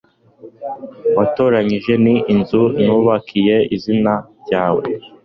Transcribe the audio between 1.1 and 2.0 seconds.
watoranyije